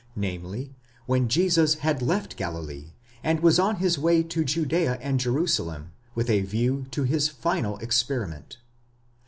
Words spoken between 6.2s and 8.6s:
a view to his final experiment.!